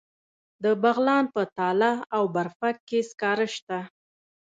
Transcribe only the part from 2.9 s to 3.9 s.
سکاره شته.